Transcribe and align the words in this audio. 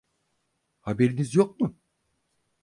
Haberiniz 0.81 1.35
yok 1.35 1.59
mu? 1.59 1.75